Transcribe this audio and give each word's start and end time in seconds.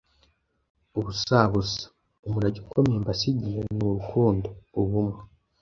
ubusabusa. 0.99 1.83
Umurage 2.27 2.57
ukomeye 2.63 2.97
mbasigiye 3.03 3.59
ni 3.75 3.83
urukundo, 3.89 4.47
ubumwe, 4.79 5.19